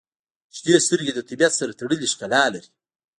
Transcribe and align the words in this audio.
•شنې 0.55 0.73
سترګې 0.85 1.13
د 1.15 1.19
طبیعت 1.29 1.53
سره 1.59 1.77
تړلې 1.79 2.07
ښکلا 2.13 2.43
لري. 2.53 2.69